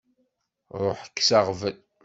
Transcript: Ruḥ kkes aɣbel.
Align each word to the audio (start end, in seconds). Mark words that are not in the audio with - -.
Ruḥ 0.81 0.99
kkes 1.07 1.29
aɣbel. 1.37 1.77